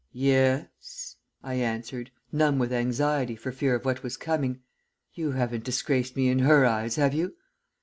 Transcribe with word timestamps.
"'Yes,' 0.13 1.17
I 1.43 1.53
answered, 1.53 2.09
numb 2.31 2.57
with 2.57 2.73
anxiety 2.73 3.35
for 3.35 3.51
fear 3.51 3.75
of 3.75 3.85
what 3.85 4.01
was 4.01 4.17
coming. 4.17 4.61
'You 5.13 5.33
haven't 5.33 5.63
disgraced 5.63 6.15
me 6.15 6.27
in 6.27 6.39
her 6.39 6.65
eyes, 6.65 6.95
have 6.95 7.13
you?' 7.13 7.35